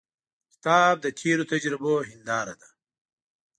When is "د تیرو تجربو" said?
1.01-1.93